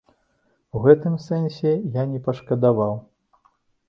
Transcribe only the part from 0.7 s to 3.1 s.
У гэтым сэнсе я не пашкадаваў.